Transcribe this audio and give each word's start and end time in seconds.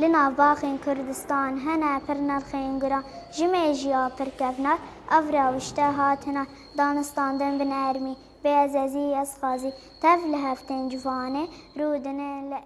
Li 0.00 0.12
navbaxên 0.12 0.76
Kurdistan 0.84 1.58
hene 1.66 1.92
pirnirxên 2.06 2.80
giran 2.82 3.04
ji 3.36 3.46
mêjiya 3.54 4.02
pirkevner 4.18 4.78
ev 5.18 5.24
rewişte 5.32 5.82
hatine 5.92 6.44
danistan 6.78 7.40
din 7.40 7.60
bin 7.60 7.70
ermî 7.70 8.14
بێزەزی 8.48 9.06
ئەسخازی 9.18 9.72
تەف 10.02 10.20
لە 10.32 10.38
هەفتەن 10.48 10.82
جوانێ 10.92 11.44
رودنێ 11.80 12.32
لە 12.50 12.58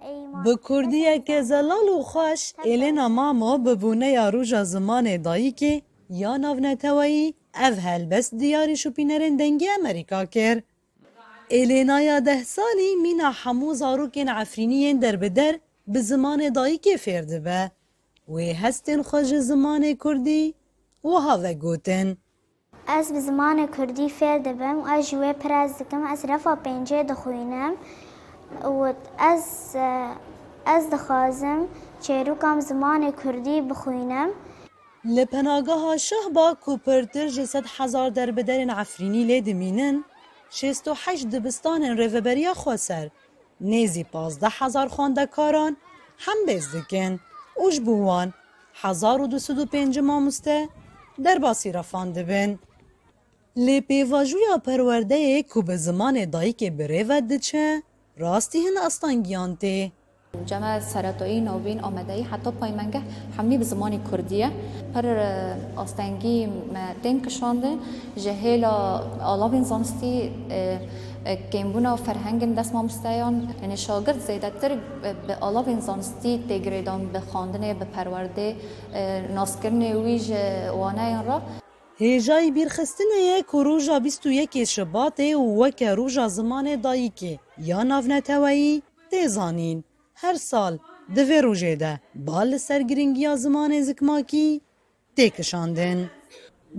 Bi 0.45 0.55
kurdiyeke 0.67 1.43
zelal 1.43 1.87
û 1.97 1.99
xweş 2.11 2.41
Êlêna 2.73 3.07
Mamo 3.09 3.65
bi 3.65 3.73
bûneya 3.81 4.27
rûja 4.33 4.61
zimanê 4.73 5.15
dayîkê 5.27 5.81
ya 6.09 6.41
navnetewayî 6.41 7.33
ev 7.67 7.73
helbest 7.87 8.31
diyarî 8.39 8.77
şopînerên 8.83 9.35
dengê 9.41 9.69
Emerîka 9.79 10.25
kir. 10.25 10.57
Êlênaya 11.59 12.25
deh 12.25 12.41
salî 12.55 12.89
mîna 13.01 13.29
hemû 13.43 13.71
zarokên 13.83 14.29
efrîniyên 14.41 15.01
derbider 15.01 15.53
bi 15.93 15.99
zimanê 16.09 16.49
dayîkê 16.55 16.95
fêr 17.05 17.23
dibe 17.33 17.61
wê 18.33 18.47
hestên 18.63 19.01
xwe 19.09 19.21
ji 19.29 19.39
zimanê 19.51 19.97
Kurdî 20.03 20.53
wiha 21.09 21.35
vegotin. 21.43 22.07
Ez 22.97 23.05
bi 23.13 23.19
zimanê 23.29 23.65
Kurdî 23.75 24.07
fêr 24.19 24.37
dibim 24.45 24.77
ez 24.93 25.05
ji 25.09 25.15
wê 25.15 25.33
perez 25.33 25.79
dikim 25.79 26.05
ez 26.13 26.21
refa 26.31 26.53
pêncê 26.65 26.99
dixwînim 27.09 27.73
ez 29.31 29.35
ez 30.75 30.83
dixwazim 30.91 31.59
çêrokam 32.03 32.57
zimanê 32.71 33.11
Kurdî 33.21 33.57
bixwînim. 33.69 34.29
Li 35.15 35.25
penageha 35.25 35.97
şehba 35.97 36.53
ku 36.53 36.77
pirtir 36.85 37.27
ji 37.29 37.47
sed 37.47 37.65
hezar 37.65 38.07
derbiderên 38.15 38.81
Efrînî 38.81 39.23
lê 39.29 39.45
dimînin, 39.45 40.05
şêst 40.51 40.85
û 40.91 40.95
heşt 41.05 41.25
dibistanên 41.33 41.93
rêveberiya 42.01 42.51
xweser 42.51 43.07
نێزی 43.71 44.05
پازدە 44.13 44.49
حزار 44.57 44.87
خوۆندەکاران 44.95 45.73
هەم 46.25 46.39
بێز 46.47 46.65
دکن 46.75 47.13
وش 47.63 47.75
بووان 47.85 48.29
1950 48.83 50.01
مامۆستە 50.09 50.59
دەرباسی 51.25 51.73
ڕەفان 51.75 52.07
دەبن. 52.15 52.51
لێ 53.65 53.77
پێڤژوویا 53.89 54.55
پەروەردەیە 54.65 55.39
کو 55.51 55.59
بە 55.67 55.75
زمانێ 55.87 56.23
دایکێ 56.33 56.69
برێڤەت 56.77 57.23
دچە، 57.31 57.67
ڕاستی 58.21 58.63
هەن 58.65 58.75
ئەستانگییان 58.83 59.51
تێ. 59.61 59.79
جمع 60.45 60.79
سرطایی 60.79 61.41
نوین 61.41 61.79
آمده 61.79 62.23
حتی 62.23 62.51
پای 62.51 62.71
منگه 62.71 63.01
همه 63.37 63.57
به 63.57 63.63
زمان 63.63 63.99
کردیه 64.11 64.51
پر 64.93 65.05
آستنگی 65.75 66.47
دین 67.03 67.21
کشانده 67.21 67.71
جهیل 68.17 68.65
آلابین 68.65 69.63
زانستی 69.63 70.31
کمبونا 71.53 71.95
فرهنگ 71.95 72.55
دست 72.55 72.73
مامستیان 72.73 73.47
یعنی 73.61 73.77
شاگرد 73.77 74.19
زیدتر 74.19 74.77
به 75.27 75.35
آلابین 75.41 75.79
زانستی 75.79 76.43
تگریدان 76.49 77.05
به 77.07 77.19
خواندن 77.19 77.73
به 77.73 77.85
پرورده 77.85 78.55
ناسکرن 79.35 79.81
ویج 79.83 80.33
وانه 80.73 81.21
را 81.21 81.41
هیجای 81.99 82.51
بیرخستنه 82.51 83.41
کروژا 83.47 83.99
21 83.99 84.63
شباته 84.63 85.35
و 85.37 85.63
وک 85.63 85.83
روژا 85.83 86.27
زمان 86.27 86.81
دایکه 86.81 87.39
یا 87.63 87.83
ناونتوایی 87.83 88.83
تیزانین 89.11 89.83
her 90.21 90.35
sal 90.35 90.77
di 91.15 91.23
vê 91.29 91.39
rojê 91.45 91.73
de 91.83 91.93
bal 92.27 92.47
li 92.51 92.59
ser 92.67 92.81
giringiya 92.89 93.33
zimanê 93.45 93.79
zikmakî 93.89 94.47
têkişandin. 95.17 95.99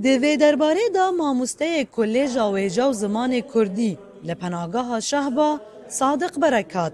Di 0.03 0.09
vê 0.23 0.33
derbarê 0.41 0.87
da 0.95 1.01
mamosteyê 1.21 1.87
Kolêja 1.97 2.45
Wêja 2.55 2.85
û 2.91 2.93
Zimanê 3.05 3.41
Kurdî 3.53 3.93
li 4.27 4.35
penagaha 4.41 5.01
Şehba 5.01 5.61
Sadiq 5.99 6.35
Berekat 6.43 6.93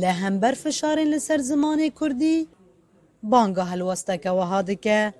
li 0.00 0.06
hember 0.20 0.52
fişarên 0.62 1.12
li 1.12 1.20
ser 1.20 1.38
zimanê 1.38 1.90
Kurdî 1.90 2.46
banga 3.22 3.72
helwesteke 3.72 4.28
wiha 4.38 4.66
dike. 4.66 5.12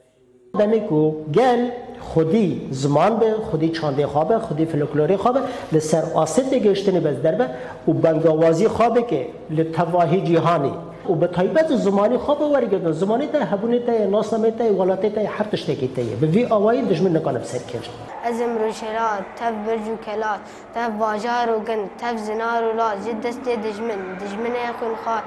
Demê 0.59 0.87
ku 0.89 1.19
gel 1.31 1.88
خودی 2.09 2.61
زمان 2.71 3.17
به 3.19 3.35
خودی 3.51 3.69
چانده 3.69 4.07
خوابه 4.07 4.39
خودی 4.39 4.65
فلکلوری 4.65 5.17
خوابه 5.17 5.41
لسر 5.73 6.03
آسد 6.15 6.55
گشتنی 6.55 7.01
بز 7.01 7.23
دربه 7.23 7.47
و 7.89 7.93
بنگوازی 7.93 8.69
خوابه 8.69 9.03
که 9.03 9.27
لتواهی 9.51 10.21
جیهانی 10.21 10.73
و 11.11 11.15
به 11.15 11.27
تایبت 11.27 11.77
زمانی 11.77 12.17
خواب 12.17 12.41
ورگردن 12.43 12.93
زمانی 12.93 13.27
تا 13.27 13.39
هبونه 13.39 13.79
تا 13.79 13.93
ناسمه 14.07 14.51
تا 14.51 14.65
ولاته 14.75 15.11
تا 15.11 15.21
هر 15.21 15.45
تشته 15.53 15.75
کی 15.75 15.89
تا 15.97 16.03
به 16.21 16.27
وی 16.27 16.45
آوایی 16.47 16.83
دشمن 16.83 17.17
نکانم 17.17 17.43
سر 17.43 17.59
کرد 17.59 17.89
از 18.25 18.41
امرو 18.41 18.73
شرات 18.73 19.25
تف 19.37 19.53
برجو 19.67 19.97
کلات 20.07 20.41
تف 20.75 20.91
باجار 20.99 21.57
و 21.57 21.61
گند 21.61 21.91
تف 22.01 22.17
زنار 22.17 22.63
و 22.65 22.77
لات 22.77 23.09
جد 23.09 23.27
دست 23.27 23.41
دشمن 23.41 24.01
دشمن 24.25 24.57
خون 24.81 24.95
خار 25.05 25.23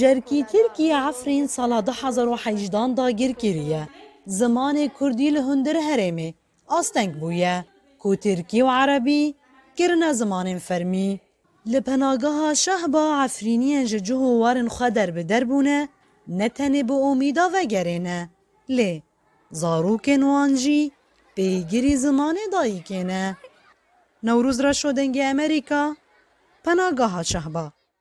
جرکی 0.00 0.44
ترکیه 0.44 0.96
عفرین 1.08 1.46
سال 1.46 1.80
2018 1.80 2.94
دا 2.94 3.10
گیر 3.10 3.32
کریه 3.32 3.88
زمان 4.26 4.88
کردی 5.00 5.28
هندر 5.36 5.76
هرمه 5.88 6.34
آستنگ 6.66 7.12
بویه 7.20 7.54
که 8.02 8.10
ترکی 8.24 8.60
و 8.62 8.68
عربی 8.70 9.34
کرنا 9.76 10.12
زمان 10.12 10.58
فرمی 10.58 11.20
لپناگاه 11.66 12.54
شهبا 12.54 13.16
عفرینی 13.24 13.76
انجه 13.76 14.14
وارن 14.14 14.68
خدر 14.68 15.10
به 15.10 15.22
دربونه 15.22 15.88
نتنه 16.28 16.82
به 16.82 16.82
با 16.82 17.14
و 17.14 18.28
لی 18.68 19.02
زاروک 19.50 20.08
نوانجی 20.08 20.92
بیگری 21.34 21.96
زمان 21.96 22.36
دایی 22.52 22.84
کنه 22.88 23.36
نوروز 24.22 24.60
را 24.60 24.72
شدنگ 24.72 25.18
امریکا 25.22 25.94
پناگاه 26.64 27.22
شهبا 27.22 27.79